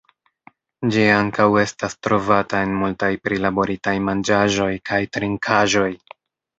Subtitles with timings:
[0.95, 5.91] Ĝi ankaŭ estas trovata en multaj prilaboritaj manĝaĵoj kaj trinkaĵoj.